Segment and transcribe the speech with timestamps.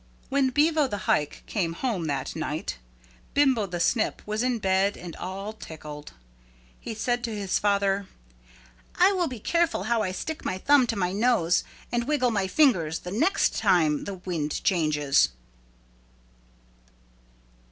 [0.29, 2.79] When Bevo the Hike got home that night
[3.35, 6.13] Bimbo the Snip was in bed and all tickled.
[6.79, 8.07] He said to his father,
[8.95, 12.47] "I will be careful how I stick my thumb to my nose and wiggle my
[12.47, 15.29] fingers the next time the wind changes."